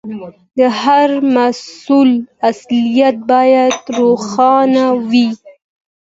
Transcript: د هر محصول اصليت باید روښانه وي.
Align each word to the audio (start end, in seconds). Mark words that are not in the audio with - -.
د 0.57 0.59
هر 0.81 1.09
محصول 1.35 2.09
اصليت 2.49 3.17
باید 3.31 3.75
روښانه 3.97 4.85
وي. 5.09 5.29